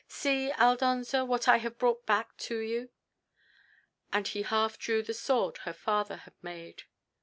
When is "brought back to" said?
1.77-2.57